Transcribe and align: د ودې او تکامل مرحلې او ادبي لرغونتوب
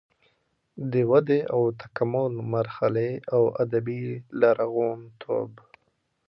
د 0.91 0.93
ودې 1.09 1.39
او 1.53 1.61
تکامل 1.81 2.33
مرحلې 2.53 3.11
او 3.35 3.43
ادبي 3.63 4.03
لرغونتوب 4.39 5.51